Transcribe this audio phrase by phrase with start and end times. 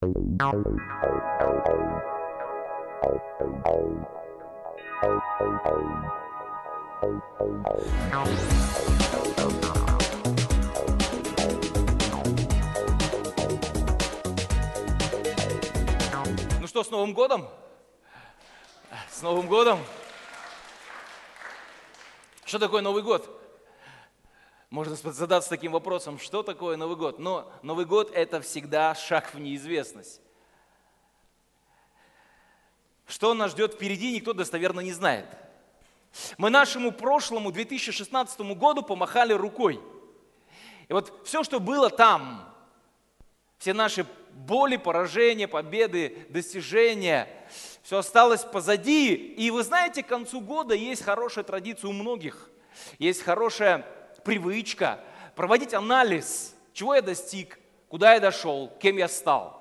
[0.00, 0.14] Ну
[16.68, 17.48] что, с Новым годом?
[19.10, 19.80] С Новым годом!
[22.44, 23.37] Что такое Новый год?
[24.70, 27.18] Можно задаться таким вопросом, что такое Новый год?
[27.18, 30.20] Но Новый год– это всегда шаг в неизвестность.
[33.06, 35.26] Что нас ждет впереди, никто достоверно не знает.
[36.36, 39.80] Мы нашему прошлому 2016 году помахали рукой.
[40.88, 42.54] И вот все, что было там,
[43.56, 47.28] все наши боли, поражения, победы, достижения,
[47.82, 49.14] все осталось позади.
[49.14, 52.50] И вы знаете, к концу года есть хорошая традиция у многих.
[52.98, 53.86] Есть хорошая
[54.28, 55.00] привычка
[55.34, 59.56] проводить анализ, чего я достиг, куда я дошел, кем я стал.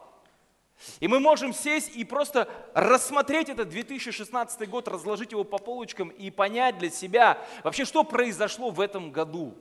[0.99, 6.29] И мы можем сесть и просто рассмотреть этот 2016 год, разложить его по полочкам и
[6.29, 9.55] понять для себя вообще, что произошло в этом году.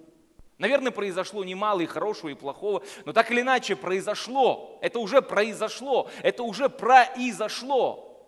[0.58, 4.76] Наверное, произошло немало и хорошего, и плохого, но так или иначе произошло.
[4.82, 8.26] Это уже произошло, это уже произошло.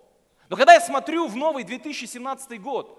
[0.48, 2.97] Но когда я смотрю в новый 2017 год,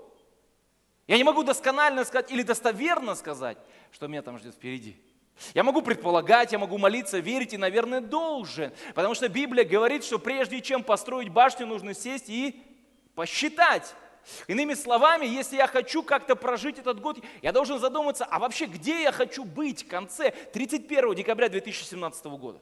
[1.09, 3.57] я не могу досконально сказать или достоверно сказать,
[3.91, 4.95] что меня там ждет впереди.
[5.55, 8.71] Я могу предполагать, я могу молиться, верить и, наверное, должен.
[8.93, 12.61] Потому что Библия говорит, что прежде чем построить башню, нужно сесть и
[13.15, 13.95] посчитать.
[14.45, 19.01] Иными словами, если я хочу как-то прожить этот год, я должен задуматься, а вообще где
[19.01, 22.61] я хочу быть в конце 31 декабря 2017 года?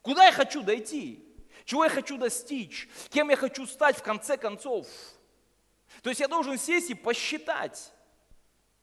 [0.00, 1.22] Куда я хочу дойти?
[1.66, 2.88] Чего я хочу достичь?
[3.10, 4.86] Кем я хочу стать в конце концов?
[6.02, 7.92] То есть я должен сесть и посчитать.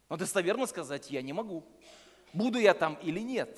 [0.10, 1.64] Но достоверно сказать я не могу.
[2.34, 3.58] Буду я там или нет?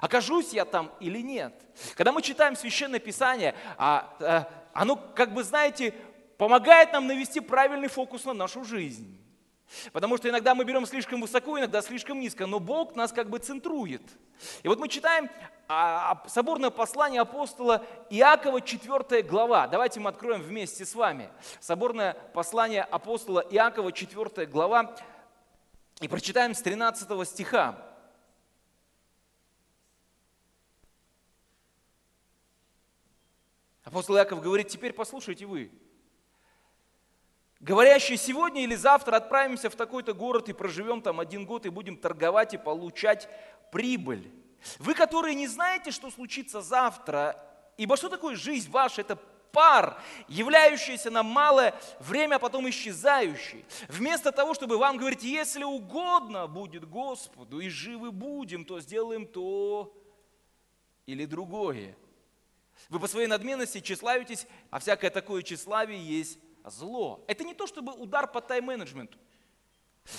[0.00, 1.54] Окажусь я там или нет?
[1.94, 5.92] Когда мы читаем Священное Писание, а, а, оно, как бы, знаете,
[6.38, 9.20] помогает нам навести правильный фокус на нашу жизнь.
[9.92, 13.38] Потому что иногда мы берем слишком высоко, иногда слишком низко, но Бог нас как бы
[13.38, 14.02] центрует.
[14.62, 15.30] И вот мы читаем
[15.68, 19.68] а, соборное послание апостола Иакова, 4 глава.
[19.68, 21.30] Давайте мы откроем вместе с вами.
[21.60, 24.96] Соборное послание апостола Иакова, 4 глава,
[26.00, 27.86] и прочитаем с 13 стиха.
[33.84, 35.70] Апостол Иаков говорит, теперь послушайте вы,
[37.60, 41.96] говорящий сегодня или завтра отправимся в такой-то город и проживем там один год и будем
[41.96, 43.28] торговать и получать
[43.70, 44.30] прибыль.
[44.78, 47.36] Вы, которые не знаете, что случится завтра,
[47.76, 49.02] ибо что такое жизнь ваша?
[49.02, 49.16] Это
[49.52, 53.64] пар, являющийся на малое время, а потом исчезающий.
[53.88, 59.96] Вместо того, чтобы вам говорить, если угодно будет Господу и живы будем, то сделаем то
[61.06, 61.96] или другое.
[62.88, 67.24] Вы по своей надменности тщеславитесь, а всякое такое тщеславие есть зло.
[67.26, 69.18] Это не то, чтобы удар по тайм-менеджменту.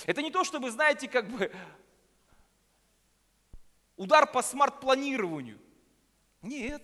[0.06, 1.52] Это не то, чтобы, знаете, как бы
[3.96, 5.58] удар по смарт-планированию.
[6.40, 6.82] Нет.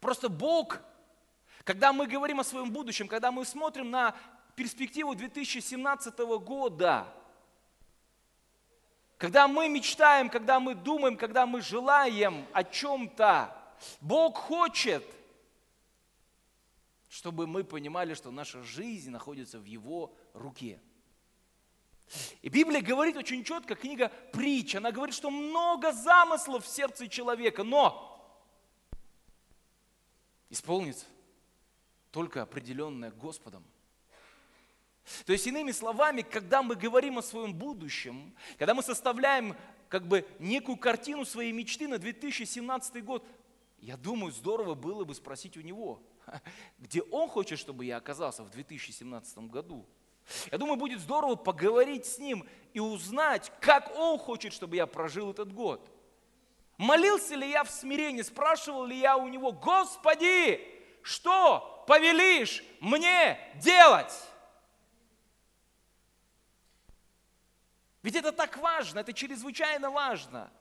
[0.00, 0.80] Просто Бог,
[1.64, 4.14] когда мы говорим о своем будущем, когда мы смотрим на
[4.54, 7.06] перспективу 2017 года,
[9.18, 13.54] когда мы мечтаем, когда мы думаем, когда мы желаем о чем-то,
[14.00, 15.04] Бог хочет,
[17.08, 20.80] чтобы мы понимали, что наша жизнь находится в Его руке.
[22.40, 27.64] И Библия говорит очень четко, книга притч, она говорит, что много замыслов в сердце человека,
[27.64, 28.14] но
[30.48, 31.06] исполнится
[32.10, 33.64] только определенное Господом.
[35.24, 39.56] То есть, иными словами, когда мы говорим о своем будущем, когда мы составляем
[39.88, 43.26] как бы некую картину своей мечты на 2017 год,
[43.78, 46.02] я думаю, здорово было бы спросить у него,
[46.78, 49.86] где он хочет, чтобы я оказался в 2017 году.
[50.52, 55.30] Я думаю, будет здорово поговорить с ним и узнать, как он хочет, чтобы я прожил
[55.30, 55.90] этот год.
[56.76, 60.60] Молился ли я в смирении, спрашивал ли я у него, Господи,
[61.02, 64.14] что повелишь мне делать?
[68.02, 70.52] Ведь это так важно, это чрезвычайно важно.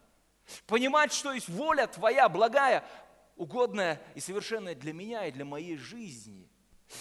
[0.66, 2.84] Понимать, что есть воля Твоя, благая,
[3.38, 6.50] угодное и совершенное для меня и для моей жизни.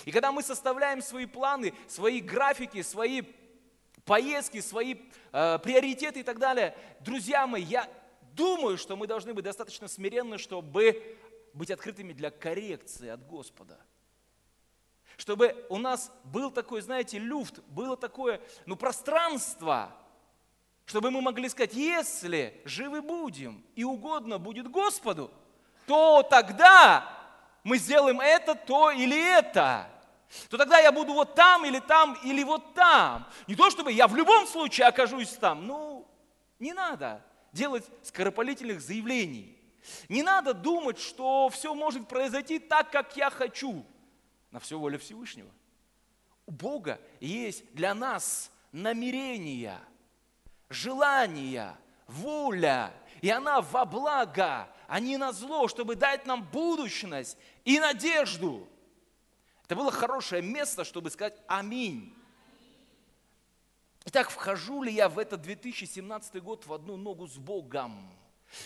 [0.05, 3.23] И когда мы составляем свои планы, свои графики, свои
[4.05, 4.97] поездки, свои
[5.33, 7.89] э, приоритеты и так далее, друзья мои, я
[8.33, 11.17] думаю, что мы должны быть достаточно смиренны, чтобы
[11.53, 13.81] быть открытыми для коррекции от Господа.
[15.17, 19.97] Чтобы у нас был такой, знаете, люфт, было такое, ну, пространство,
[20.85, 25.33] чтобы мы могли сказать, если живы будем и угодно будет Господу,
[25.87, 27.09] то тогда
[27.65, 29.89] мы сделаем это, то или это.
[30.51, 33.27] То тогда я буду вот там или там или вот там.
[33.47, 35.67] Не то чтобы я в любом случае окажусь там.
[35.67, 36.07] Ну,
[36.59, 39.57] не надо делать скоропалительных заявлений.
[40.09, 43.85] Не надо думать, что все может произойти так, как я хочу.
[44.51, 45.51] На все воля Всевышнего.
[46.47, 49.81] У Бога есть для нас намерения,
[50.69, 57.79] желания, воля, и она во благо, а не на зло, чтобы дать нам будущность и
[57.79, 58.69] надежду.
[59.65, 62.15] Это было хорошее место, чтобы сказать «Аминь».
[64.05, 68.09] Итак, вхожу ли я в этот 2017 год в одну ногу с Богом?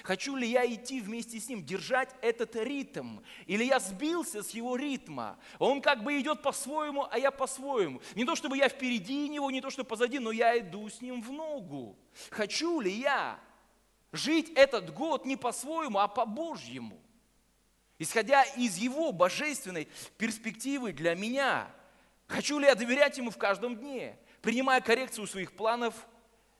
[0.02, 3.20] Хочу ли я идти вместе с Ним, держать этот ритм?
[3.46, 5.38] Или я сбился с Его ритма?
[5.58, 8.02] Он как бы идет по-своему, а я по-своему.
[8.14, 11.22] Не то, чтобы я впереди Него, не то, что позади, но я иду с Ним
[11.22, 11.96] в ногу.
[12.31, 13.40] Хочу ли я
[14.12, 17.01] жить этот год не по-своему, а по-божьему?
[17.99, 21.71] Исходя из Его божественной перспективы для меня.
[22.27, 25.95] Хочу ли я доверять Ему в каждом дне, принимая коррекцию своих планов–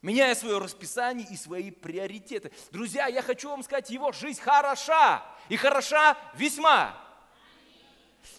[0.03, 2.51] меняя свое расписание и свои приоритеты.
[2.71, 6.97] Друзья, я хочу вам сказать, его жизнь хороша, и хороша весьма.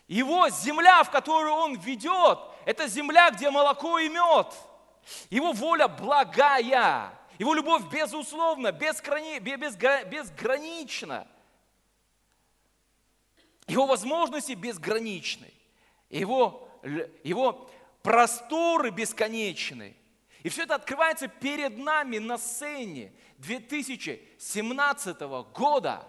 [0.08, 4.54] Его земля, в которую он ведет, это земля, где молоко и мед.
[5.30, 7.12] Его воля благая,
[7.42, 11.28] его любовь безусловна, безграни, безгранична.
[13.66, 15.52] Его возможности безграничны.
[16.12, 16.70] Его,
[17.24, 17.68] его
[18.04, 19.98] просторы бесконечны.
[20.44, 25.20] И все это открывается перед нами на сцене 2017
[25.52, 26.08] года.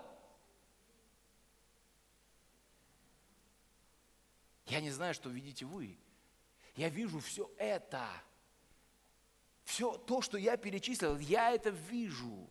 [4.66, 5.96] Я не знаю, что видите вы.
[6.76, 8.06] Я вижу все это.
[9.64, 12.48] Все то, что я перечислил, я это вижу.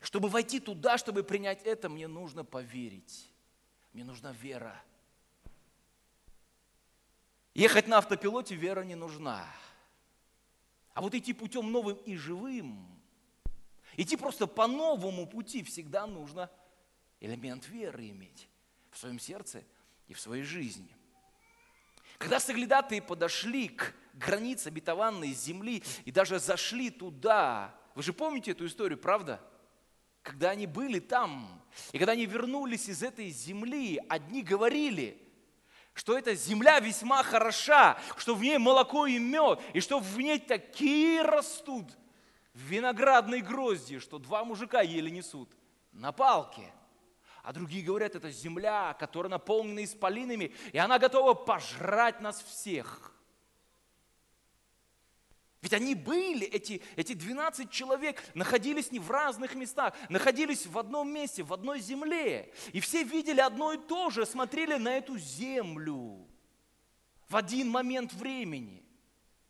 [0.00, 3.30] Чтобы войти туда, чтобы принять это, мне нужно поверить.
[3.92, 4.82] Мне нужна вера.
[7.54, 9.46] Ехать на автопилоте вера не нужна.
[10.92, 12.86] А вот идти путем новым и живым,
[13.96, 16.50] идти просто по новому пути всегда нужно
[17.20, 18.48] элемент веры иметь
[18.90, 19.64] в своем сердце
[20.06, 20.94] и в своей жизни.
[22.18, 28.66] Когда соглядатые подошли к границе обетованной земли и даже зашли туда, вы же помните эту
[28.66, 29.40] историю, правда?
[30.22, 31.62] Когда они были там,
[31.92, 35.20] и когда они вернулись из этой земли, одни говорили–
[35.94, 40.40] что эта земля весьма хороша, что в ней молоко и мед, и что в ней
[40.40, 41.86] такие растут
[42.52, 45.50] виноградные грозди, что два мужика еле несут
[45.92, 46.73] на палке.
[47.44, 53.14] А другие говорят, это земля, которая наполнена исполинами, и она готова пожрать нас всех.
[55.60, 61.12] Ведь они были, эти, эти 12 человек, находились не в разных местах, находились в одном
[61.12, 62.50] месте, в одной земле.
[62.72, 66.26] И все видели одно и то же, смотрели на эту землю
[67.28, 68.82] в один момент времени.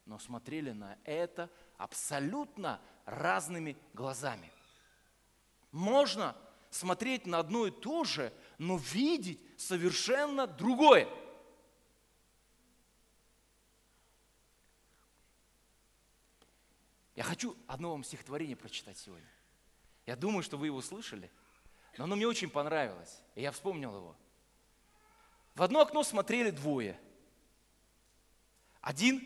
[0.04, 4.50] Но смотрели на это абсолютно разными глазами.
[5.70, 6.36] Можно
[6.74, 11.08] смотреть на одно и то же, но видеть совершенно другое–
[17.14, 19.28] Я хочу одно вам стихотворение прочитать сегодня.
[20.04, 21.30] Я думаю, что вы его слышали,
[21.96, 24.16] но оно мне очень понравилось, и я вспомнил его.
[25.54, 26.98] В одно окно смотрели двое.
[28.80, 29.22] Один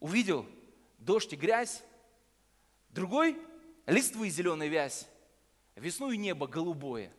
[0.00, 0.46] увидел
[0.96, 1.84] дождь и грязь,
[2.88, 3.38] другой–
[3.86, 5.06] листвы и зеленая вязь,
[5.78, 7.12] весну и небо голубое.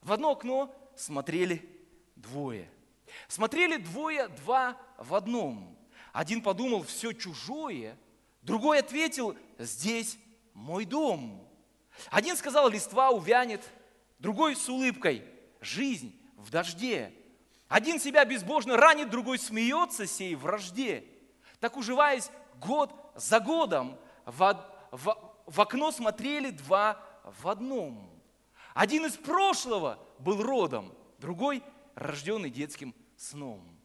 [0.00, 1.68] В одно окно смотрели
[2.16, 2.70] двое.
[3.28, 5.76] Смотрели двое, два в одном.
[6.12, 7.98] Один подумал, все чужое–
[8.42, 10.18] Другой ответил, здесь
[10.54, 11.46] мой дом.
[12.10, 13.62] Один сказал, листва увянет,
[14.18, 15.24] другой с улыбкой,
[15.60, 17.12] жизнь в дожде.
[17.68, 21.04] Один себя безбожно ранит, другой смеется сей вражде.
[21.60, 27.04] Так уживаясь год за годом, в, в, в окно смотрели два
[27.38, 28.10] в одном.
[28.74, 31.62] Один из прошлого был родом, другой
[31.94, 33.76] рожденный детским сном.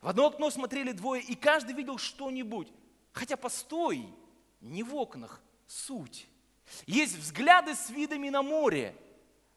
[0.00, 2.72] В одно окно смотрели двое, и каждый видел что-нибудь.
[3.12, 4.08] Хотя постой,
[4.60, 6.28] не в окнах суть.
[6.86, 8.96] Есть взгляды с видами на море,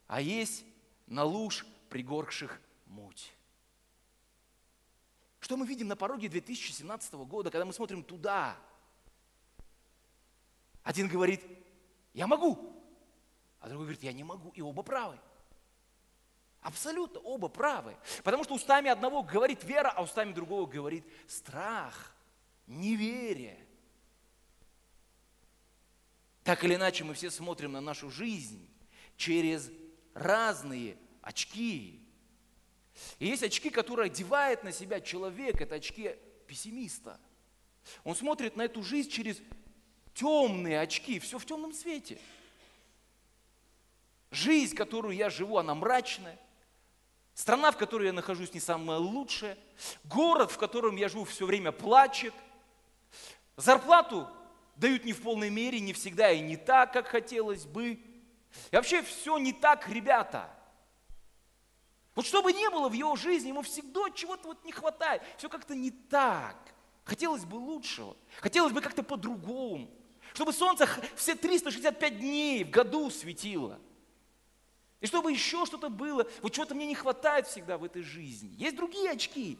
[0.07, 0.65] а есть
[1.07, 3.33] на луж пригоркших муть.
[5.39, 8.57] Что мы видим на пороге 2017 года, когда мы смотрим туда?
[10.83, 11.41] Один говорит,
[12.13, 12.74] я могу,
[13.65, 15.19] а другой говорит, я не могу, и оба правы.
[16.61, 17.97] Абсолютно оба правы.
[18.23, 22.15] Потому что устами одного говорит вера, а устами другого говорит страх
[22.67, 23.57] неверие.
[26.43, 28.69] Так или иначе, мы все смотрим на нашу жизнь
[29.17, 29.71] через
[30.13, 32.07] разные очки.
[33.17, 37.19] И есть очки, которые одевает на себя человек, это очки пессимиста.
[38.03, 39.41] Он смотрит на эту жизнь через
[40.13, 42.19] темные очки, все в темном свете.
[44.35, 46.37] Жизнь, которую я живу, она мрачная.
[47.33, 49.57] Страна, в которой я нахожусь, не самая лучшая.
[50.03, 52.33] Город, в котором я живу, все время плачет.
[53.55, 54.27] Зарплату
[54.75, 57.91] дают не в полной мере, не всегда и не так, как хотелось бы.
[57.91, 60.49] И вообще все не так, ребята.
[62.13, 65.21] Вот что бы ни было в его жизни, ему всегда чего-то вот не хватает.
[65.37, 66.57] Все как-то не так.
[67.05, 68.17] Хотелось бы лучшего.
[68.41, 69.89] Хотелось бы как-то по-другому.
[70.33, 73.79] Чтобы солнце все 365 дней в году светило.
[75.01, 76.27] И чтобы еще что-то было.
[76.41, 78.53] Вот чего-то мне не хватает всегда в этой жизни.
[78.55, 79.59] Есть другие очки.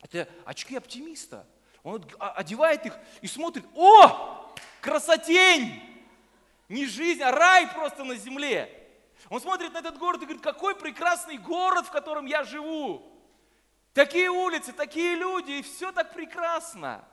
[0.00, 1.46] Это очки оптимиста.
[1.82, 5.82] Он одевает их и смотрит, о, красотень!
[6.68, 8.72] Не жизнь, а рай просто на земле.
[9.30, 13.12] Он смотрит на этот город и говорит, какой прекрасный город, в котором я живу.
[13.92, 17.04] Такие улицы, такие люди, и все так прекрасно.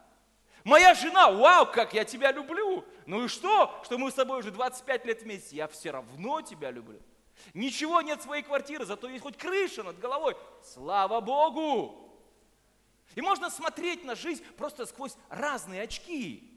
[0.64, 2.86] Моя жена, вау, как я тебя люблю.
[3.06, 6.72] Ну и что, что мы с тобой уже 25 лет вместе, я все равно тебя
[6.72, 7.02] люблю.
[7.54, 10.36] Ничего нет своей квартиры, зато есть хоть крыша над головой.
[10.64, 12.00] Слава Богу!
[13.16, 16.50] И можно смотреть на жизнь просто сквозь разные очки.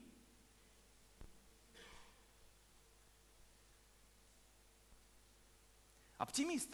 [6.16, 6.70] Оптимист.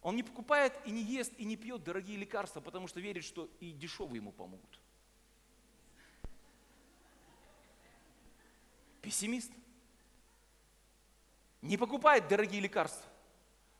[0.00, 3.48] Он не покупает и не ест и не пьет дорогие лекарства, потому что верит, что
[3.60, 4.77] и дешевые ему помогут.
[9.08, 9.50] Пессимист.
[11.62, 13.10] Не покупает дорогие лекарства,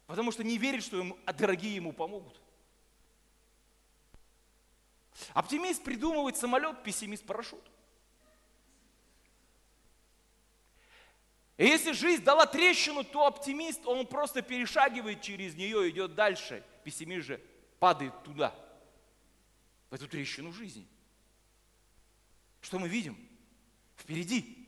[0.07, 2.41] потому что не верит, что ему, а дорогие ему помогут.
[5.35, 7.63] Оптимист придумывает самолет, пессимист парашют.
[11.59, 16.65] И если жизнь дала трещину, то оптимист, он просто перешагивает через нее, идет дальше.
[16.85, 17.45] Пессимист же
[17.79, 18.55] падает туда,
[19.91, 20.89] в эту трещину жизни.
[22.63, 23.19] Что мы видим?
[23.95, 24.68] Впереди.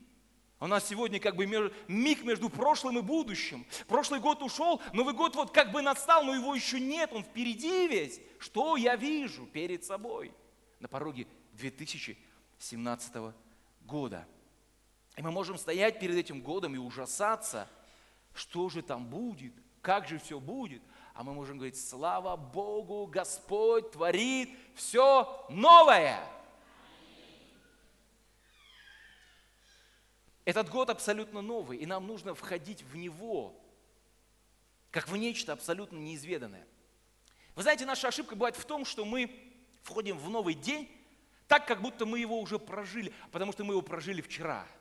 [0.60, 1.46] У нас сегодня как бы
[1.88, 3.64] миг между прошлым и будущим.
[3.88, 7.88] Прошлый год ушел, Новый год вот как бы настал, но его еще нет, он впереди
[7.88, 8.20] весь.
[8.38, 10.34] Что я вижу перед собой
[10.78, 13.32] на пороге 2017
[13.86, 14.28] года?
[15.16, 17.66] И мы можем стоять перед этим годом и ужасаться,
[18.34, 20.82] что же там будет, как же все будет.
[21.14, 26.22] А мы можем говорить, слава Богу, Господь творит все новое.
[30.44, 33.54] Этот год абсолютно новый, и нам нужно входить в него,
[34.90, 36.66] как в нечто абсолютно неизведанное.
[37.54, 39.30] Вы знаете, наша ошибка бывает в том, что мы
[39.82, 40.90] входим в новый день
[41.46, 44.66] так, как будто мы его уже прожили, потому что мы его прожили вчера–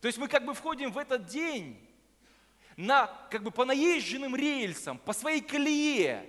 [0.00, 1.78] то есть мы как бы входим в этот день
[2.76, 6.28] на, как бы по наезженным рельсам, по своей колее.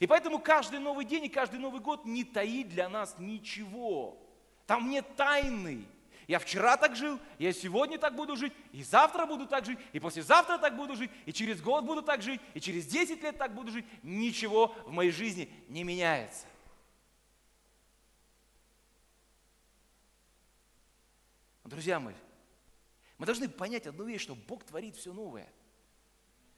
[0.00, 4.20] И поэтому каждый новый день и каждый Новый год не таит для нас ничего.
[4.66, 5.84] Там нет тайны.
[6.28, 9.98] Я вчера так жил, я сегодня так буду жить, и завтра буду так жить, и
[9.98, 13.54] послезавтра так буду жить, и через год буду так жить, и через 10 лет так
[13.54, 13.86] буду жить.
[14.02, 16.46] Ничего в моей жизни не меняется.
[21.64, 22.14] Друзья мои,
[23.16, 25.50] мы должны понять одну вещь, что Бог творит все новое.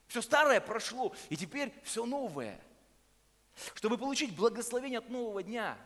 [0.09, 2.61] Все старое прошло, и теперь все новое.
[3.75, 5.79] Чтобы получить благословение от нового дня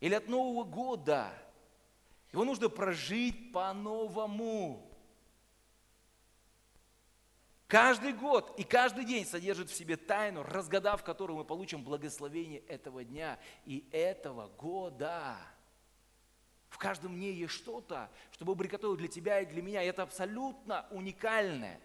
[0.00, 1.32] или от нового года,
[2.32, 4.84] его нужно прожить по-новому.
[7.68, 13.04] Каждый год и каждый день содержит в себе тайну, разгадав которую мы получим благословение этого
[13.04, 15.36] дня и этого года.
[16.70, 19.82] В каждом дне есть что-то, что Бог приготовил для тебя и для меня.
[19.82, 21.78] И это абсолютно уникальное,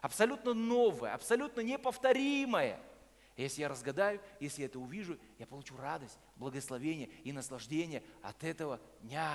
[0.00, 2.80] абсолютно новое, абсолютно неповторимое.
[3.36, 8.80] Если я разгадаю, если я это увижу, я получу радость, благословение и наслаждение от этого
[9.00, 9.34] дня.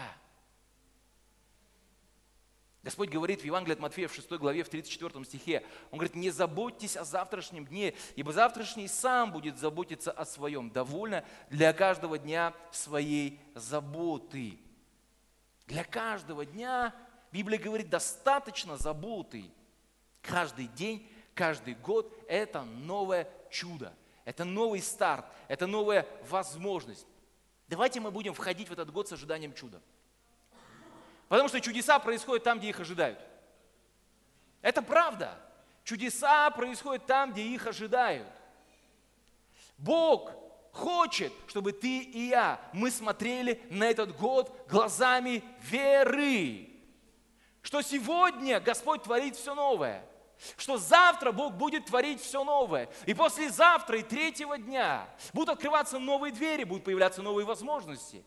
[2.81, 6.29] Господь говорит в Евангелии от Матфея в 6 главе, в 34 стихе, Он говорит, не
[6.29, 10.69] заботьтесь о завтрашнем дне, ибо завтрашний сам будет заботиться о своем.
[10.69, 14.59] Довольно для каждого дня своей заботы.
[15.67, 16.95] Для каждого дня,
[17.33, 19.51] Библия говорит, достаточно заботы.
[20.21, 23.93] Каждый день, каждый год– это новое чудо,
[24.23, 27.05] это новый старт, это новая возможность.
[27.67, 29.81] Давайте мы будем входить в этот год с ожиданием чуда.
[31.29, 33.19] Потому что чудеса происходят там, где их ожидают.
[34.61, 35.39] Это правда.
[35.83, 38.27] Чудеса происходят там, где их ожидают.
[39.77, 40.31] Бог
[40.71, 46.67] хочет, чтобы ты и я, мы смотрели на этот год глазами веры.
[47.61, 50.03] Что сегодня Господь творит все новое.
[50.57, 52.89] что завтра Бог будет творить все новое.
[53.05, 58.23] И послезавтра, и третьего дня будут открываться новые двери, будут появляться новые возможности,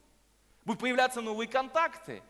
[0.64, 2.22] будут появляться новые контакты.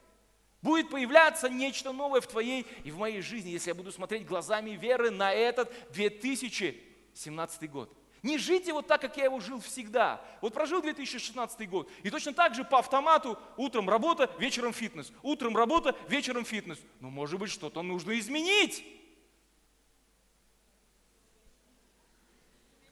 [0.62, 4.70] Будет появляться нечто новое в твоей и в моей жизни, если я буду смотреть глазами
[4.70, 7.92] веры на этот 2017 год.
[8.22, 10.24] Не жите вот так, как я его жил всегда.
[10.40, 15.12] Вот прожил 2016 год, и точно так же по автомату утром работа, вечером фитнес.
[15.22, 16.78] Утром работа, вечером фитнес.
[17.00, 18.84] Ну, может быть, что-то нужно изменить.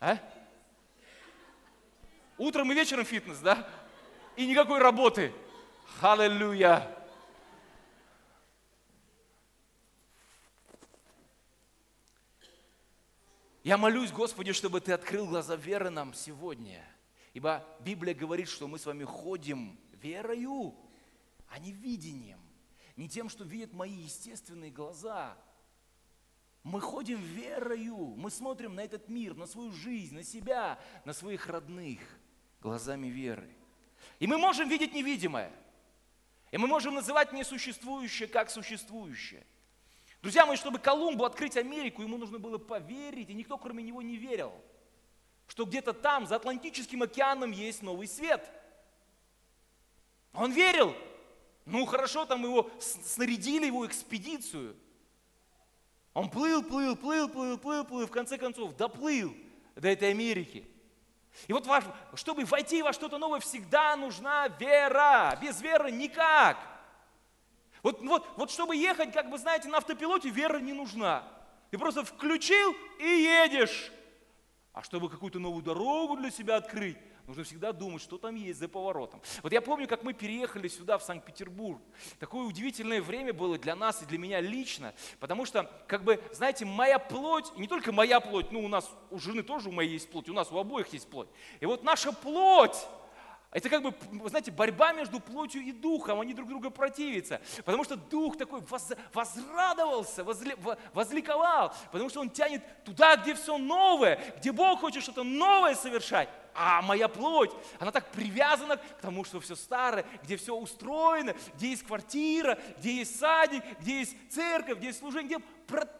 [0.00, 0.18] А?
[2.36, 3.68] Утром и вечером фитнес, да?
[4.34, 5.32] И никакой работы.
[6.00, 6.99] Аллилуйя.
[13.62, 16.82] Я молюсь, Господи, чтобы Ты открыл глаза веры нам сегодня.
[17.34, 20.74] Ибо Библия говорит, что мы с вами ходим верою,
[21.48, 22.40] а не видением.
[22.96, 25.36] Не тем, что видят мои естественные глаза.
[26.62, 28.14] Мы ходим верою.
[28.16, 32.00] Мы смотрим на этот мир, на свою жизнь, на себя, на своих родных
[32.60, 33.48] глазами веры.
[34.18, 35.52] И мы можем видеть невидимое.
[36.50, 39.46] И мы можем называть несуществующее как существующее.
[40.22, 44.16] Друзья мои, чтобы Колумбу открыть Америку, ему нужно было поверить, и никто кроме него не
[44.16, 44.52] верил,
[45.46, 48.48] что где-то там, за Атлантическим океаном, есть новый свет.
[50.32, 50.94] Он верил.
[51.64, 54.76] Ну хорошо, там его снарядили, его экспедицию.
[56.12, 59.34] Он плыл, плыл, плыл, плыл, плыл, плыл, и в конце концов доплыл
[59.74, 60.68] до этой Америки.
[61.46, 61.66] И вот
[62.14, 65.38] чтобы войти во что-то новое, всегда нужна вера.
[65.40, 66.58] Без веры никак.
[67.82, 71.24] Вот, вот, вот чтобы ехать, как бы, знаете, на автопилоте, вера не нужна.
[71.70, 73.92] Ты просто включил и едешь.
[74.72, 76.96] А чтобы какую-то новую дорогу для себя открыть,
[77.26, 79.20] нужно всегда думать, что там есть за поворотом.
[79.42, 81.80] Вот я помню, как мы переехали сюда, в Санкт-Петербург.
[82.18, 86.64] Такое удивительное время было для нас и для меня лично, потому что, как бы, знаете,
[86.64, 90.10] моя плоть, не только моя плоть, ну, у нас, у жены тоже у моей есть
[90.10, 91.28] плоть, у нас у обоих есть плоть.
[91.60, 92.76] И вот наша плоть,
[93.52, 93.92] это как бы,
[94.28, 97.40] знаете, борьба между плотью и духом, они друг друга противятся.
[97.64, 100.56] Потому что дух такой воз, возрадовался, возли,
[100.94, 106.28] возликовал, потому что он тянет туда, где все новое, где Бог хочет что-то новое совершать.
[106.54, 111.70] А моя плоть, она так привязана к тому, что все старое, где все устроено, где
[111.70, 115.46] есть квартира, где есть садик, где есть церковь, где есть служение, где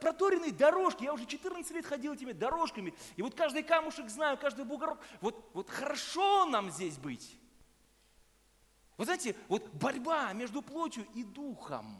[0.01, 1.05] проторенные дорожки.
[1.05, 5.01] Я уже 14 лет ходил этими дорожками, и вот каждый камушек знаю, каждый бугорок.
[5.21, 7.40] Вот, вот хорошо нам здесь быть.
[9.01, 11.97] Вы знаете, вот борьба между плотью и духом.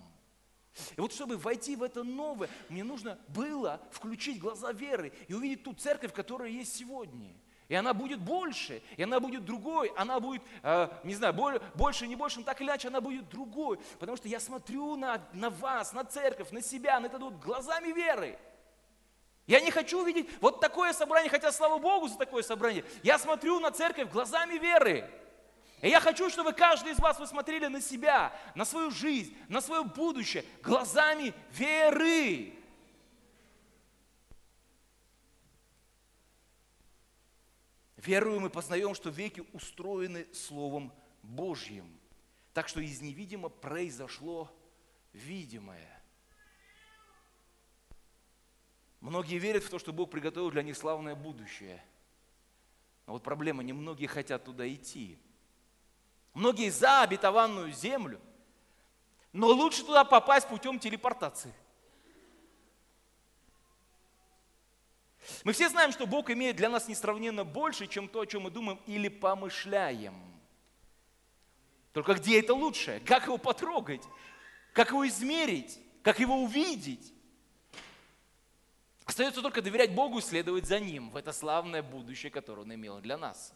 [0.99, 5.65] И вот чтобы войти в это новое, мне нужно было включить глаза веры и увидеть
[5.65, 7.33] ту церковь, которая есть сегодня.
[7.69, 11.33] И она будет больше, и она будет другой, она будет, э, не знаю,
[11.75, 13.79] больше, не больше, но так или иначе она будет другой.
[13.99, 17.95] Потому что я смотрю на, на вас, на церковь, на себя, на это вот глазами
[17.95, 18.39] веры.
[19.47, 22.85] Я не хочу увидеть вот такое собрание, хотя слава Богу за такое собрание.
[23.03, 25.11] Я смотрю на церковь глазами веры.
[25.83, 29.61] И я хочу, чтобы каждый из вас вы смотрели на себя, на свою жизнь, на
[29.61, 32.53] свое будущее глазами веры.
[37.97, 41.99] Верую мы познаем, что веки устроены Словом Божьим.
[42.53, 44.51] Так что из невидимого произошло
[45.13, 46.03] видимое.
[49.01, 51.83] Многие верят в то, что Бог приготовил для них славное будущее.
[53.07, 55.19] Но вот проблема, немногие хотят туда идти–
[56.35, 58.21] Многие за обетованную землю,
[59.33, 61.53] но лучше туда попасть путем телепортации.
[65.45, 68.51] Мы все знаем, что Бог имеет для нас несравненно больше, чем то, о чем мы
[68.51, 70.15] думаем или помышляем.
[71.93, 73.03] Только где это лучше?
[73.05, 74.03] Как его потрогать?
[74.73, 75.79] Как его измерить?
[76.03, 77.13] Как его увидеть?
[79.05, 83.01] Остается только доверять Богу и следовать за Ним в это славное будущее, которое Он имел
[83.01, 83.53] для нас.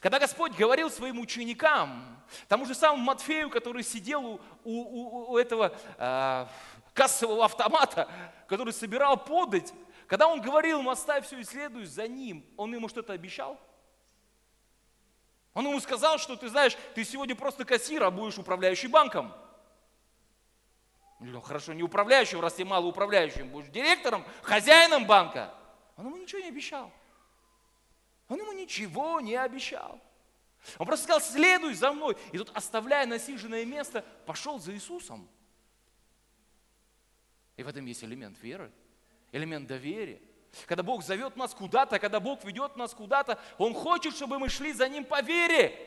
[0.00, 5.76] Когда Господь говорил своим ученикам, тому же самому Матфею, который сидел у, у, у этого
[5.98, 6.46] э,
[6.94, 8.08] кассового автомата,
[8.46, 9.72] который собирал подать,
[10.06, 13.58] когда он говорил ему, оставь все и следуй за ним, он ему что-то обещал?
[15.54, 19.34] Он ему сказал, что ты знаешь, ты сегодня просто кассир, а будешь управляющий банком.
[21.18, 25.52] Ну, хорошо, не управляющим, раз ты мало управляющим, будешь директором, хозяином банка.
[25.96, 26.90] Он ему ничего не обещал.
[28.32, 30.00] Он ему ничего не обещал.
[30.78, 32.16] Он просто сказал, следуй за мной.
[32.32, 35.28] И тут, оставляя насиженное место, пошел за Иисусом.
[37.58, 38.72] И в этом есть элемент веры,
[39.32, 40.18] элемент доверия.
[40.64, 44.72] Когда Бог зовет нас куда-то, когда Бог ведет нас куда-то, Он хочет, чтобы мы шли
[44.72, 45.78] за Ним по вере.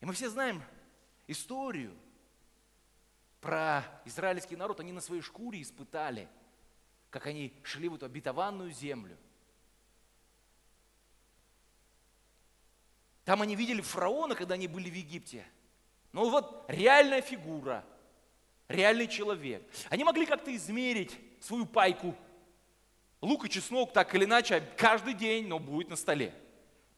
[0.00, 0.64] И мы все знаем
[1.28, 1.96] историю
[3.42, 6.28] про израильский народ, они на своей шкуре испытали,
[7.10, 9.18] как они шли в эту обетованную землю.
[13.24, 15.44] Там они видели фараона, когда они были в Египте.
[16.12, 17.84] Ну вот реальная фигура,
[18.68, 19.68] реальный человек.
[19.90, 22.14] Они могли как-то измерить свою пайку.
[23.20, 26.32] Лук и чеснок так или иначе каждый день, но будет на столе.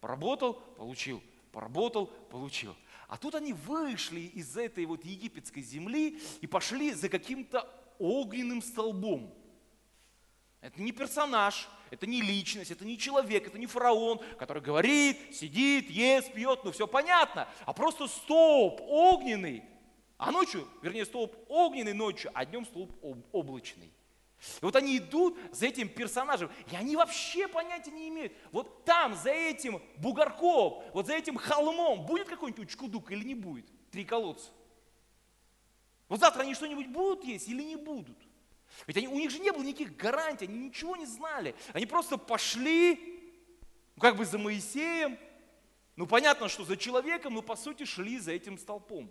[0.01, 2.77] Поработал, получил, поработал, получил.
[3.09, 9.35] А тут они вышли из этой вот египетской земли и пошли за каким-то огненным столбом.
[10.61, 15.91] Это не персонаж, это не личность, это не человек, это не фараон, который говорит, сидит,
[15.91, 17.49] ест, пьет, ну все понятно.
[17.67, 19.63] А просто столб огненный,
[20.17, 22.91] а ночью, вернее, столб огненный ночью, а днем столб
[23.33, 23.93] облачный.
[24.61, 28.33] И вот они идут за этим персонажем, и они вообще понятия не имеют.
[28.53, 33.67] Вот там, за этим бугорком, вот за этим холмом, будет какой-нибудь учкудук или не будет?
[33.91, 34.51] Три колодца.
[36.09, 38.19] Вот завтра они что-нибудь будут есть или не будут?
[38.87, 41.55] Ведь они, у них же не было никаких гарантий, они ничего не знали.
[41.73, 43.21] Они просто пошли,
[43.97, 45.19] ну, как бы за Моисеем,
[45.97, 49.11] ну понятно, что за человеком, но по сути шли за этим столпом.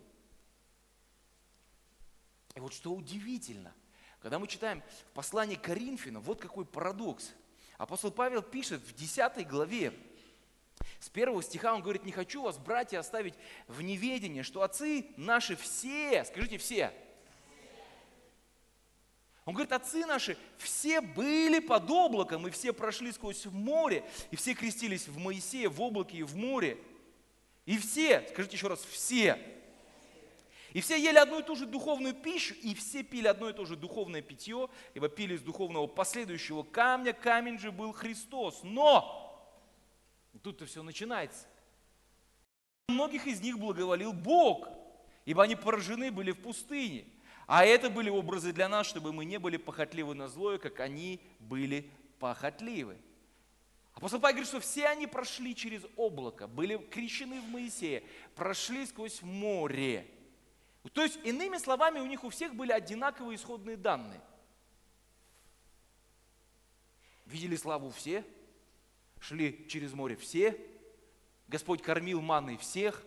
[2.54, 3.74] И вот что удивительно–
[4.24, 7.34] когда мы читаем в послании Коринфянам, вот какой парадокс.
[7.76, 9.92] Апостол Павел пишет в 10 главе,
[10.98, 13.34] с первого стиха он говорит, не хочу вас, братья, оставить
[13.68, 16.90] в неведении, что отцы наши все, скажите все,
[19.44, 24.54] он говорит, отцы наши все были под облаком, и все прошли сквозь море, и все
[24.54, 26.78] крестились в Моисее, в облаке и в море.
[27.66, 29.38] И все, скажите еще раз, все
[30.74, 33.64] и все ели одну и ту же духовную пищу, и все пили одно и то
[33.64, 38.60] же духовное питье, ибо пили из духовного последующего камня, камень же был Христос.
[38.64, 39.62] Но,
[40.42, 41.46] тут-то все начинается.
[42.88, 44.68] Многих из них благоволил Бог,
[45.24, 47.06] ибо они поражены были в пустыне.
[47.46, 51.20] А это были образы для нас, чтобы мы не были похотливы на злое, как они
[51.38, 52.96] были похотливы.
[53.94, 58.02] Апостол Павел говорит, что все они прошли через облако, были крещены в Моисее,
[58.34, 60.04] прошли сквозь море.
[60.92, 64.20] То есть, иными словами, у них у всех были одинаковые исходные данные.
[67.24, 68.24] Видели славу все,
[69.18, 70.60] шли через море все,
[71.48, 73.02] Господь кормил манной всех,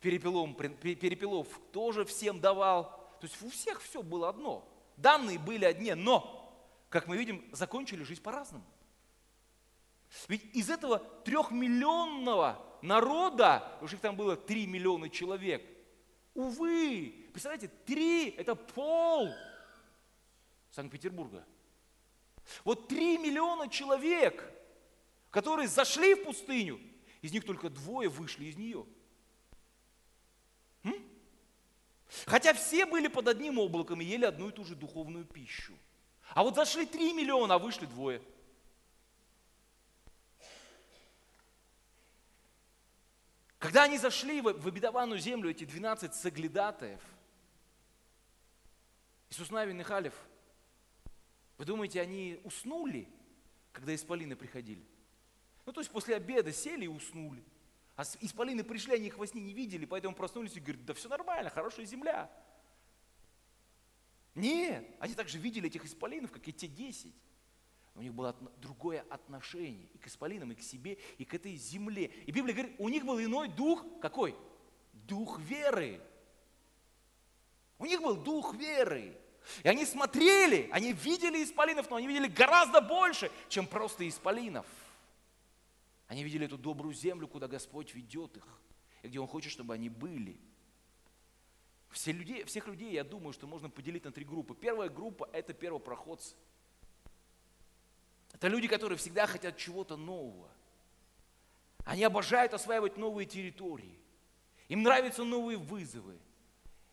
[0.00, 2.84] перепелом, перепелов тоже всем давал.
[3.20, 4.66] То есть у всех все было одно.
[4.96, 8.64] Данные были одни, но, как мы видим, закончили жизнь по-разному.
[10.28, 15.62] Ведь из этого трехмиллионного народа, уж их там было три миллиона человек–
[16.36, 19.34] Увы, представляете, три– это пол
[20.70, 21.42] Санкт-Петербурга.
[22.62, 24.52] Вот три миллиона человек,
[25.30, 26.78] которые зашли в пустыню,
[27.22, 28.86] из них только двое вышли из нее.
[30.84, 31.02] М?
[32.26, 35.72] Хотя все были под одним облаком и ели одну и ту же духовную пищу.
[36.34, 38.20] А вот зашли три миллиона, а вышли двое–
[43.58, 47.00] Когда они зашли в обетованную землю, эти 12 соглядатаев,
[49.30, 50.14] Иисус Навин и Халев,
[51.56, 53.08] вы думаете, они уснули,
[53.72, 54.84] когда исполины приходили?
[55.64, 57.42] Ну, то есть после обеда сели и уснули.
[57.96, 61.08] А исполины пришли, они их во сне не видели, поэтому проснулись и говорят, да все
[61.08, 62.30] нормально, хорошая земля.
[64.34, 67.14] Нет, они также видели этих исполинов, как и те десять.
[67.96, 72.06] У них было другое отношение и к исполинам, и к себе, и к этой земле.
[72.26, 74.36] И Библия говорит, у них был иной дух, какой?
[74.92, 76.00] Дух веры.
[77.78, 79.18] У них был дух веры.
[79.62, 84.66] И они смотрели, они видели исполинов, но они видели гораздо больше, чем просто исполинов.
[86.06, 88.46] Они видели эту добрую землю, куда Господь ведет их,
[89.02, 90.38] и где Он хочет, чтобы они были.
[91.90, 94.54] Все людей, всех людей, я думаю, что можно поделить на три группы.
[94.54, 96.34] Первая группа– это первопроходцы–
[98.36, 100.50] это люди, которые всегда хотят чего-то нового.
[101.86, 103.98] Они обожают осваивать новые территории.
[104.68, 106.18] Им нравятся новые вызовы.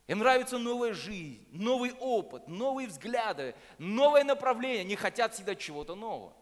[0.07, 4.81] Им нравится новая жизнь, новый опыт, новые взгляды, новое направление.
[4.81, 6.33] Они хотят всегда чего-то нового.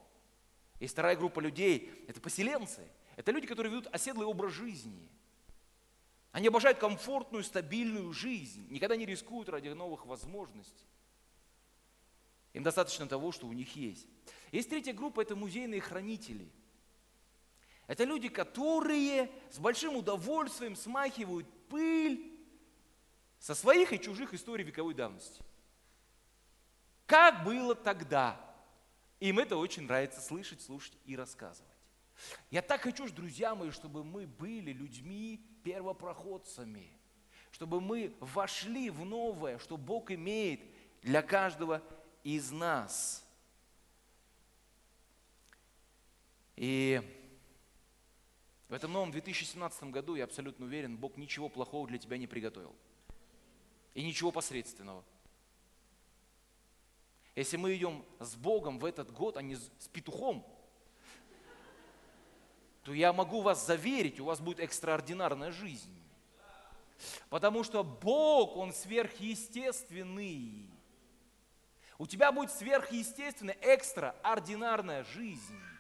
[0.79, 2.87] И вторая группа людей– это поселенцы.
[3.15, 5.09] Это люди, которые ведут оседлый образ жизни.
[6.31, 10.85] Они обожают комфортную, стабильную жизнь, никогда не рискуют ради новых возможностей.
[12.53, 14.07] Им достаточно того, что у них есть.
[14.51, 16.49] Есть третья группа, это музейные хранители.
[17.88, 22.39] Это люди, которые с большим удовольствием смахивают пыль
[23.39, 25.43] со своих и чужих историй вековой давности.
[27.05, 28.39] Как было тогда?
[29.19, 31.69] Им это очень нравится слышать, слушать и рассказывать.
[32.49, 36.97] Я так хочу, друзья мои, чтобы мы были людьми первопроходцами.
[37.51, 40.62] чтобы мы вошли в новое, что Бог имеет
[41.01, 41.81] для каждого
[42.23, 43.27] из нас.
[46.62, 47.02] И
[48.69, 52.76] в этом новом 2017 году, я абсолютно уверен, Бог ничего плохого для тебя не приготовил.
[53.95, 55.04] И ничего посредственного.
[57.36, 60.45] Если мы идем с Богом в этот год, а не с петухом,
[62.84, 66.00] то я могу вас заверить, у вас будет экстраординарная жизнь.
[67.32, 70.69] Потому что Бог, Он сверхъестественный.
[71.97, 75.70] У тебя будет сверхъестественная, экстраординарная жизнь.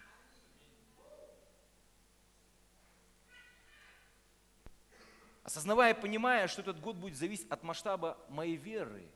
[5.43, 9.07] Осознавая, понимая, что этот год будет зависеть от масштаба моей веры,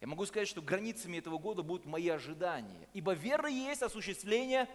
[0.00, 2.88] я могу сказать, что границами этого года будут мои ожидания.
[2.92, 4.68] Ибо вера есть осуществление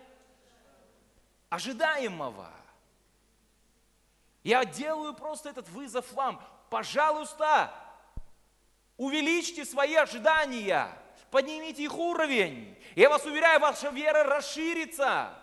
[1.50, 2.50] ожидаемого.
[4.44, 6.42] Я делаю просто этот вызов вам.
[6.70, 7.74] Пожалуйста,
[8.98, 10.88] увеличьте свои ожидания,
[11.30, 12.78] поднимите их уровень.
[12.96, 15.38] Я вас уверяю, ваша вера расширится.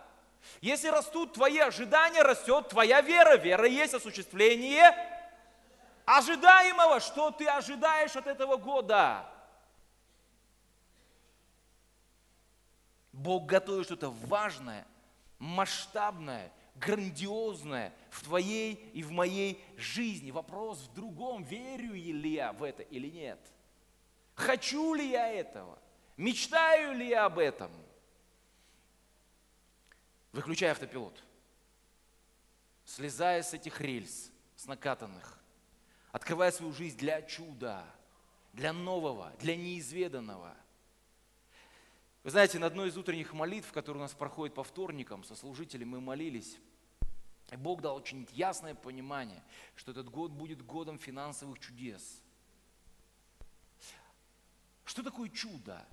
[0.61, 3.37] Если растут твои ожидания, растет твоя вера.
[3.37, 5.18] Вера есть осуществление
[6.09, 9.31] ожидаемого, что ты ожидаешь от этого года.
[13.13, 14.87] Бог готовит что-то важное,
[15.39, 20.31] масштабное, грандиозное в твоей и в моей жизни.
[20.31, 23.39] Вопрос в другом, верю ли я в это или нет.
[24.35, 25.79] Хочу ли я этого?
[26.17, 27.71] Мечтаю ли я об этом?
[30.33, 31.23] Выключай автопилот.
[32.85, 35.38] Слезая с этих рельс, с накатанных,
[36.13, 37.85] открывая свою жизнь для чуда,
[38.53, 40.57] для нового, для неизведанного–
[42.29, 45.93] вы знаете, на одной из утренних молитв, которые у нас проходит по вторникам, со служителями
[45.93, 46.59] мы молились,
[47.51, 49.43] и Бог дал очень ясное понимание,
[49.77, 52.21] что этот год будет годом финансовых чудес.
[54.85, 55.87] Что такое чудо?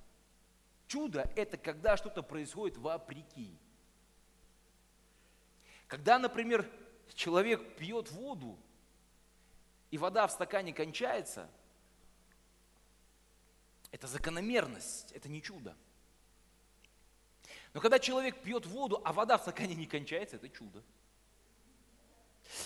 [0.88, 3.58] Чудо– это когда что-то происходит вопреки.
[5.86, 6.70] Когда, например,
[7.14, 8.58] человек пьет воду,
[9.90, 11.48] и вода в стакане кончается,
[13.90, 15.76] это закономерность, это не чудо.
[17.72, 20.82] Но когда человек пьет воду, а вода в стакане не кончается, это чудо.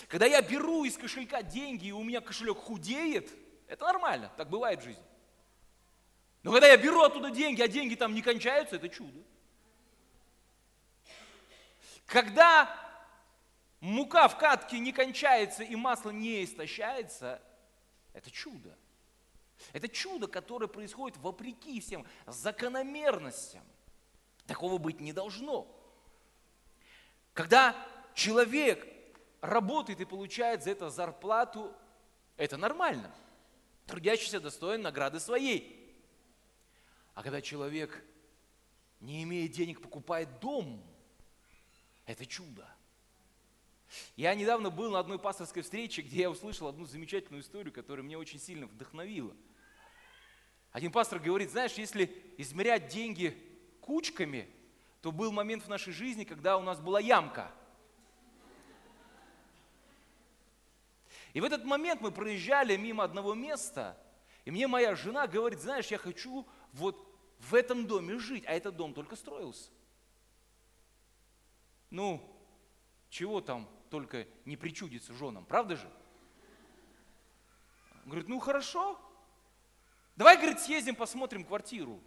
[0.07, 3.29] Когда я беру из кошелька деньги, и у меня кошелек худеет,
[3.67, 5.03] это нормально, так бывает в жизни.
[6.43, 9.19] Но когда я беру оттуда деньги, а деньги там не кончаются, это чудо.
[12.05, 12.90] Когда
[13.81, 17.41] мука в катке не кончается и масло не истощается,
[18.13, 18.77] это чудо.
[19.73, 23.63] Это чудо, которое происходит вопреки всем закономерностям.
[24.47, 25.67] Такого быть не должно.
[27.33, 27.75] Когда
[28.15, 28.87] человек
[29.41, 31.73] работает и получает за это зарплату,
[32.37, 33.13] это нормально.
[33.85, 35.77] Трудящийся достоин награды своей.
[37.13, 38.03] А когда человек,
[38.99, 40.83] не имея денег, покупает дом,
[42.05, 42.67] это чудо.
[44.15, 48.19] Я недавно был на одной пасторской встрече, где я услышал одну замечательную историю, которая меня
[48.19, 49.35] очень сильно вдохновила.
[50.71, 53.37] Один пастор говорит, знаешь, если измерять деньги
[53.81, 54.49] кучками,
[55.01, 57.51] то был момент в нашей жизни, когда у нас была ямка.
[61.33, 63.97] И в этот момент мы проезжали мимо одного места,
[64.45, 67.07] и мне моя жена говорит, знаешь, я хочу вот
[67.39, 69.71] в этом доме жить, а этот дом только строился.
[71.89, 72.21] Ну,
[73.09, 75.91] чего там только не причудится женам, правда же?
[78.05, 78.99] Говорит, ну хорошо,
[80.15, 82.01] давай, говорит, съездим, посмотрим квартиру.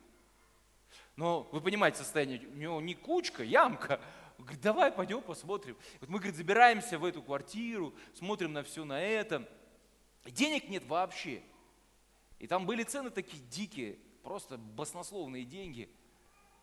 [1.14, 4.00] Но вы понимаете состояние, у него не кучка, ямка.
[4.38, 5.76] Говорит, давай пойдем посмотрим.
[6.00, 9.48] Вот мы, говорит, забираемся в эту квартиру, смотрим на все на это.
[10.24, 11.42] Денег нет вообще.
[12.40, 15.88] И там были цены такие дикие, просто баснословные деньги.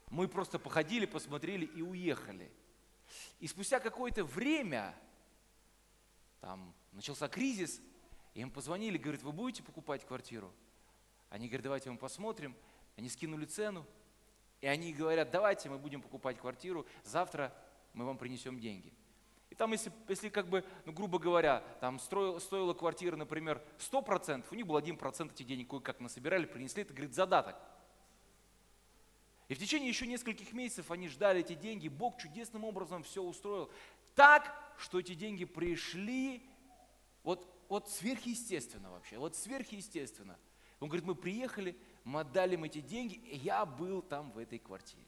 [0.10, 2.52] Мы просто походили, посмотрели и уехали.
[3.40, 4.96] И спустя какое-то время,
[6.41, 7.82] там начался кризис,
[8.34, 10.51] им позвонили, говорят, вы будете покупать квартиру?
[11.30, 12.56] Они говорят, давайте мы посмотрим.
[12.97, 13.86] Они скинули цену,
[14.60, 17.56] и они говорят, давайте мы будем покупать квартиру, завтра
[17.93, 18.91] мы вам принесем деньги.
[19.49, 24.45] И там, если, если как бы, ну, грубо говоря, там строил, стоила квартира, например, 100%,
[24.49, 27.56] у них был 1% этих денег кое-как насобирали, принесли, это, говорит, задаток.
[29.47, 33.69] И в течение еще нескольких месяцев они ждали эти деньги, Бог чудесным образом все устроил
[34.15, 36.43] так, что эти деньги пришли
[37.24, 40.38] вот, вот сверхъестественно вообще, вот сверхъестественно.
[40.80, 44.58] Он говорит, мы приехали, мы отдали им эти деньги, и я был там в этой
[44.60, 45.06] квартире.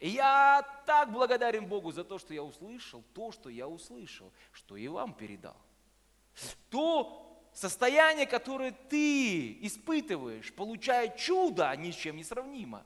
[0.00, 4.76] И я так благодарен Богу за то, что я услышал, то, что я услышал, что
[4.76, 5.56] и вам передал.
[6.68, 12.84] То, состояние, которое ты испытываешь, получая чудо, ни с чем не сравнимо.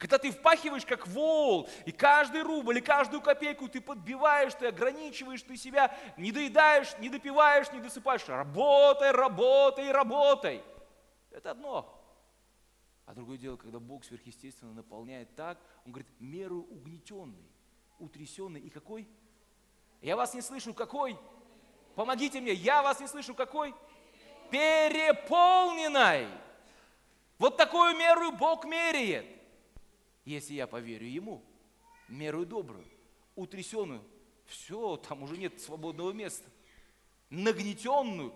[0.00, 5.42] Когда ты впахиваешь как вол, и каждый рубль, и каждую копейку ты подбиваешь, ты ограничиваешь,
[5.42, 8.26] ты себя не доедаешь, не допиваешь, не досыпаешь.
[8.26, 10.64] Работай, работай, работай.
[11.30, 12.02] Это одно.
[13.04, 17.52] А другое дело, когда Бог сверхъестественно наполняет так, Он говорит, меру угнетенный,
[17.98, 19.06] утрясенный и какой?
[20.00, 21.18] Я вас не слышу, какой?
[21.94, 23.74] Помогите мне, я вас не слышу, какой?
[24.50, 26.26] Переполненной.
[27.36, 29.39] Вот такую меру Бог меряет.
[30.30, 31.44] Если я поверю Ему,
[32.06, 32.86] меру добрую,
[33.34, 34.00] утрясенную,
[34.46, 36.48] все, там уже нет свободного места.
[37.30, 38.32] Нагнетенную,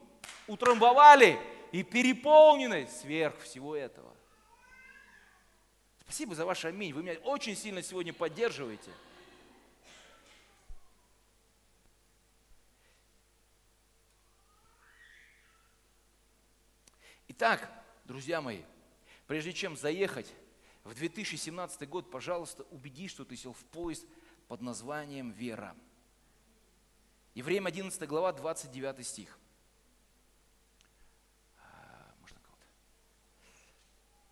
[0.48, 1.38] утрамбовали
[1.70, 4.12] и переполненной сверх всего этого.
[6.00, 6.92] Спасибо за ваш аминь.
[6.92, 8.90] Вы меня очень сильно сегодня поддерживаете.
[17.28, 17.70] Итак,
[18.04, 18.62] друзья мои,
[19.28, 20.35] прежде чем заехать
[20.85, 24.07] в 2017 год, пожалуйста, убедись, что ты сел в поезд
[24.49, 25.75] под названием «Вера».
[27.35, 29.38] Евреям 11 глава, 29 стих.
[31.59, 32.66] А, можно кого-то?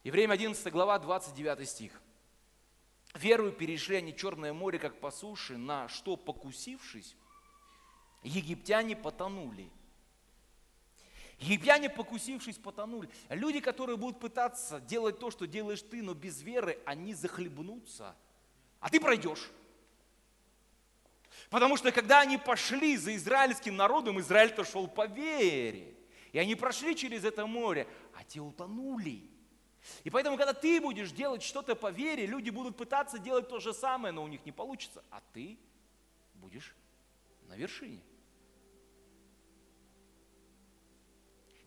[0.04, 2.00] Евреям 11 глава, 29 стих.
[3.14, 7.16] «Верую перешли они Черное море, как по суше, на что, покусившись,
[8.22, 9.70] египтяне потонули».
[11.42, 13.10] Египтяне, покусившись, потонули.
[13.28, 18.14] Люди, которые будут пытаться делать то, что делаешь ты, но без веры, они захлебнутся.
[18.78, 19.50] А ты пройдешь.
[21.50, 25.94] Потому что когда они пошли за израильским народом, Израиль-то шел по вере.
[26.30, 29.28] И они прошли через это море, а те утонули.
[30.04, 33.74] И поэтому, когда ты будешь делать что-то по вере, люди будут пытаться делать то же
[33.74, 35.02] самое, но у них не получится.
[35.10, 35.58] А ты
[36.34, 36.74] будешь
[37.48, 38.00] на вершине.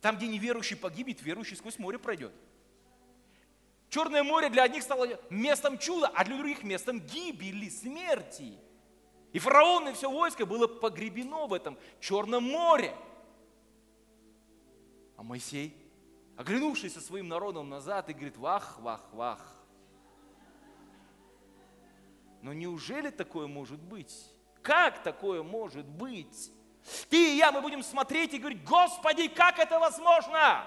[0.06, 2.32] Там, где неверующий погибнет, верующий сквозь море пройдет.
[3.88, 8.56] Черное море для одних стало местом чуда, а для других местом гибели, смерти.
[9.32, 12.94] И фараон и все войско было погребено в этом Черном море.
[15.16, 15.76] А Моисей,
[16.36, 19.56] оглянувшись со своим народом назад, и говорит, вах, вах, вах.
[22.42, 24.14] Но неужели такое может быть?
[24.62, 26.52] Как такое может быть?
[27.08, 30.64] Ты и я, мы будем смотреть и говорить, Господи, как это возможно?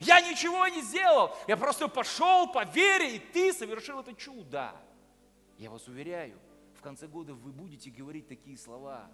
[0.00, 4.72] Я ничего не сделал, я просто пошел по вере, и ты совершил это чудо.
[5.58, 6.38] Я вас уверяю,
[6.76, 9.10] в конце года вы будете говорить такие слова.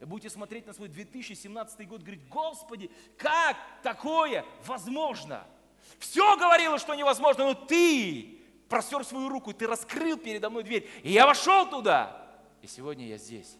[0.00, 5.44] Вы будете смотреть на свой 2017 год и говорить, Господи, как такое возможно?
[5.98, 11.10] Все говорило, что невозможно, но ты простер свою руку, ты раскрыл передо мной дверь, и
[11.10, 12.40] я вошел туда.
[12.62, 13.56] И сегодня я здесь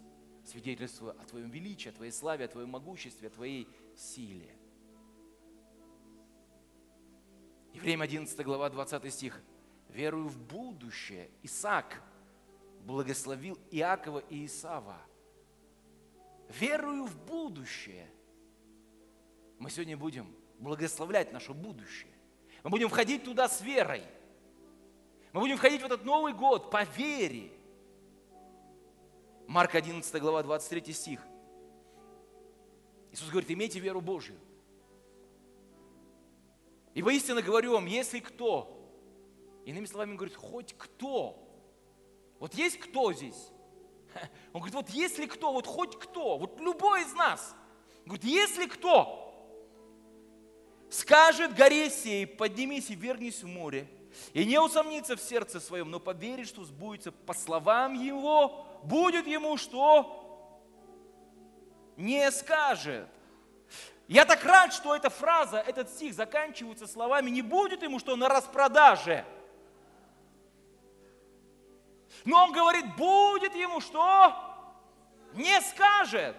[0.48, 4.54] свидетельство о Твоем величии, о Твоей славе, о Твоем могуществе, о Твоей силе.
[7.74, 9.40] Евреям 11 глава 20 стих.
[9.90, 12.02] «Верую в будущее, Исаак
[12.80, 14.98] благословил Иакова и Исава.
[16.48, 18.10] Верую в будущее.
[19.58, 22.12] Мы сегодня будем благословлять наше будущее.
[22.64, 24.02] Мы будем входить туда с верой.
[25.32, 27.52] Мы будем входить в этот Новый год по вере.
[29.48, 31.26] Марк 11 глава 23 стих.
[33.10, 34.36] Иисус говорит, имейте веру Божью.
[36.92, 38.70] И воистину говорю вам, если кто,
[39.64, 41.48] иными словами говорит, хоть кто,
[42.38, 43.48] вот есть кто здесь?
[44.52, 47.56] Он говорит, вот если кто, вот хоть кто, вот любой из нас,
[48.04, 49.24] говорит, если кто
[50.90, 53.88] скажет горе сей, поднимись и вернись в море,
[54.34, 59.56] и не усомнится в сердце своем, но поверит, что сбудется по словам его, будет ему
[59.56, 60.62] что?
[61.96, 63.08] Не скажет.
[64.06, 68.28] Я так рад, что эта фраза, этот стих заканчивается словами «не будет ему что на
[68.28, 69.24] распродаже».
[72.24, 74.34] Но он говорит, будет ему что?
[75.34, 76.36] Не скажет.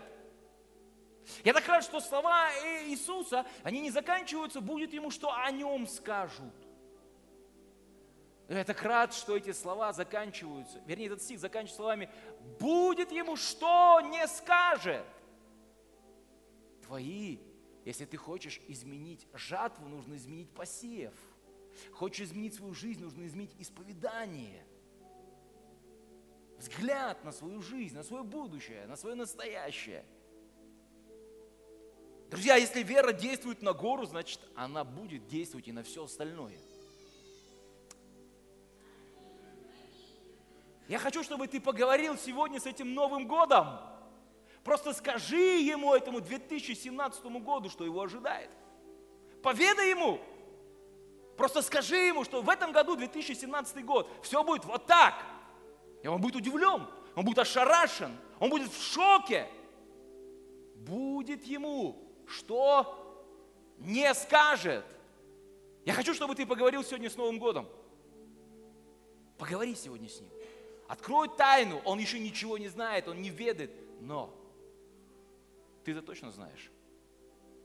[1.43, 2.49] Я так рад, что слова
[2.87, 6.53] Иисуса, они не заканчиваются, будет ему что о нем скажут.
[8.49, 12.09] Я так рад, что эти слова заканчиваются, вернее, этот стих заканчивается словами
[12.59, 15.05] «будет ему что не скажет».
[16.81, 17.37] Твои,
[17.85, 21.13] если ты хочешь изменить жатву, нужно изменить посев.
[21.91, 24.65] Хочешь изменить свою жизнь, нужно изменить исповедание.
[26.57, 30.03] Взгляд на свою жизнь, на свое будущее, на свое настоящее.
[32.31, 36.57] Друзья, если вера действует на гору, значит, она будет действовать и на все остальное–
[40.89, 43.79] Я хочу, чтобы ты поговорил сегодня с этим Новым годом.
[44.63, 48.49] Просто скажи ему, этому 2017 году, что его ожидает.
[49.43, 50.19] Поведай ему.
[51.37, 55.13] Просто скажи ему, что в этом году, 2017 год, все будет вот так.
[56.01, 59.47] И он будет удивлен, он будет ошарашен, он будет в шоке.
[60.73, 63.23] Будет ему, что
[63.77, 64.85] не скажет.
[65.85, 67.69] Я хочу, чтобы ты поговорил сегодня с Новым годом.
[69.37, 70.38] Поговори сегодня с ним.
[70.89, 71.79] Открой тайну.
[71.85, 73.71] Он еще ничего не знает, он не ведает.
[74.01, 74.35] Но
[75.83, 76.71] ты-то точно знаешь,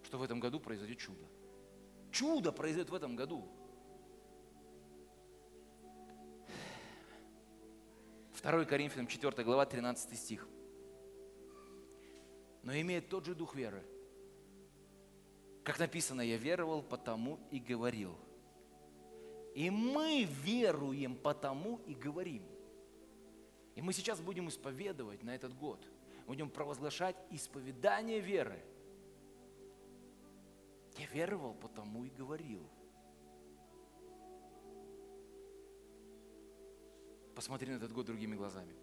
[0.02, 1.24] что в этом году произойдет чудо.
[2.12, 3.48] Чудо произойдет в этом году.
[8.42, 10.46] 2 Коринфянам 4 глава 13 стих.
[12.62, 13.82] Но имеет тот же дух веры.
[15.62, 18.14] Как написано, я веровал, потому и говорил.
[19.54, 22.53] И мы веруем потому и говорим.
[23.74, 25.84] И мы сейчас будем исповедовать на этот год.
[26.26, 28.62] Будем провозглашать исповедание веры.
[30.96, 32.62] Я веровал, потому и говорил.
[37.34, 38.74] Посмотри на этот год другими глазами.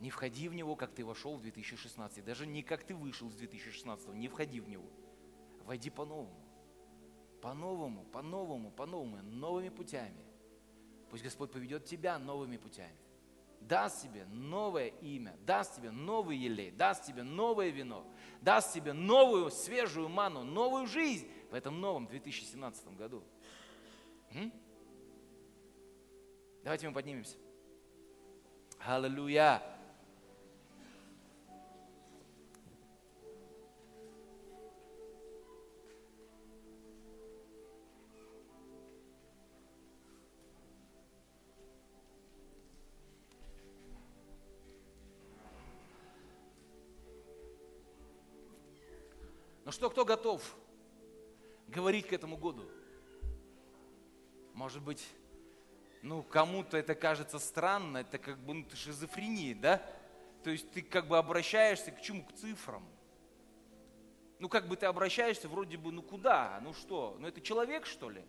[0.00, 2.24] Не входи в него, как ты вошел в 2016.
[2.24, 4.08] Даже не как ты вышел из 2016.
[4.14, 4.90] Не входи в него.
[5.64, 6.34] Войди по-новому.
[7.40, 10.29] По-новому, по-новому, по-новому, новыми путями.
[11.10, 12.96] Пусть Господь поведет тебя новыми путями.
[13.60, 18.06] Даст тебе новое имя, даст тебе новый елей, даст тебе новое вино,
[18.40, 23.22] даст тебе новую свежую ману, новую жизнь в этом новом 2017 году.
[24.32, 24.52] М?
[26.62, 27.36] Давайте мы поднимемся.
[28.78, 29.79] Аллилуйя!
[49.70, 50.42] Ну что, кто готов
[51.68, 52.68] говорить к этому году?
[54.52, 55.06] Может быть,
[56.02, 59.80] ну, кому-то это кажется странно, это как бы ну, шизофрения, да?
[60.42, 62.24] То есть ты как бы обращаешься к чему?
[62.24, 62.84] К цифрам.
[64.40, 66.58] Ну, как бы ты обращаешься вроде бы, ну куда?
[66.64, 67.16] Ну что?
[67.20, 68.24] Ну это человек, что ли?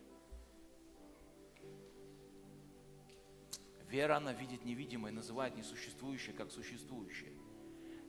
[3.88, 7.32] Вера, она видит невидимое, называет несуществующее как существующее.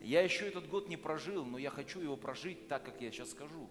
[0.04, 3.32] Я еще этот год не прожил, но я хочу его прожить так, как я сейчас
[3.32, 3.70] скажу.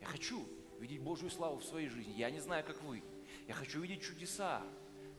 [0.00, 0.48] Я хочу
[0.80, 2.14] видеть Божью славу в своей жизни.
[2.16, 3.02] Я не знаю, как вы.
[3.46, 4.62] Я хочу видеть чудеса.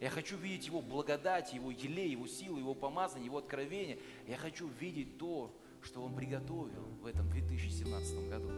[0.01, 3.99] Я хочу видеть Его благодать, Его елей, Его силу, Его помазание, Его откровение.
[4.27, 8.49] Я хочу видеть то, что Он приготовил в этом 2017 году.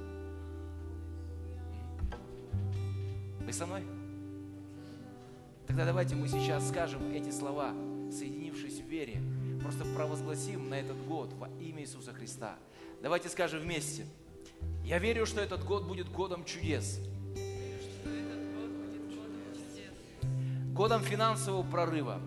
[3.45, 3.83] Вы со мной?
[5.67, 7.73] Тогда давайте мы сейчас скажем эти слова,
[8.09, 9.21] соединившись в вере,
[9.71, 12.57] просто провозгласим на этот год во имя Иисуса Христа.
[13.01, 14.05] Давайте скажем вместе.
[14.83, 16.99] Я верю, что этот год будет годом чудес.
[20.73, 22.19] Годом финансового прорыва.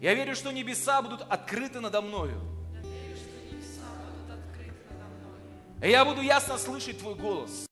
[0.00, 2.40] Я верю, что небеса будут открыты надо мною.
[5.82, 7.66] И я буду ясно слышать Твой голос.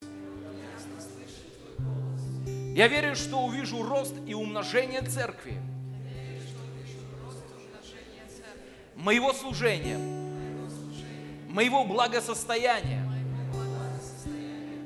[2.75, 5.63] Я верю, что увижу рост и умножение церкви.
[8.97, 9.99] Моего служения,
[11.49, 13.03] моего благосостояния,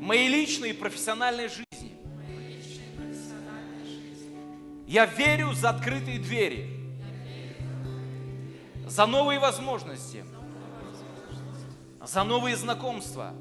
[0.01, 1.97] моей личной и профессиональной жизни.
[4.87, 6.69] Я верю за открытые двери,
[8.87, 10.25] за новые возможности,
[12.05, 13.33] за новые знакомства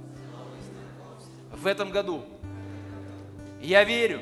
[1.52, 2.24] в этом году.
[3.60, 4.22] Я верю,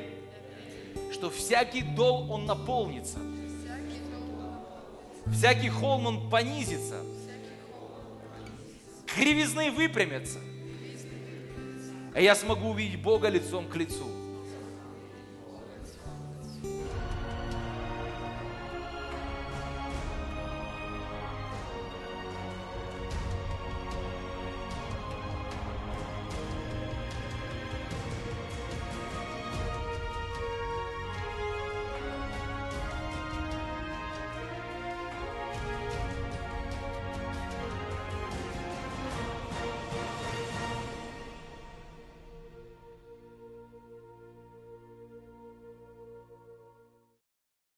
[1.11, 3.19] что всякий дол, он наполнится–
[5.31, 7.01] Всякий холм, он понизится.
[9.05, 10.39] Кривизны выпрямятся.
[12.15, 14.05] И я смогу увидеть Бога лицом к лицу.